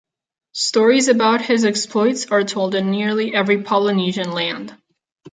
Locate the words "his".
1.45-1.63